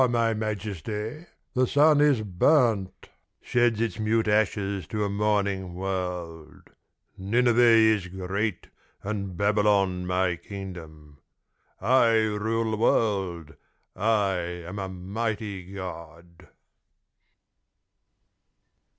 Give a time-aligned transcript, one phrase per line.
[0.01, 3.09] —Before my majesty the sun is burnt,
[3.39, 6.71] Sheds its mute ashes to a mourning world.
[7.19, 8.69] Nineveh is great
[9.03, 11.19] and Babylon my Kingdom.
[11.79, 13.53] I rule the world.
[13.95, 16.47] I am a mighty God.'